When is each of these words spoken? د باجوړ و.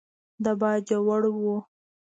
د 0.43 0.45
باجوړ 0.59 1.21
و. 1.39 1.45